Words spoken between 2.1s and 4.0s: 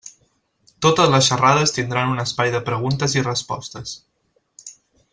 un espai de preguntes i respostes.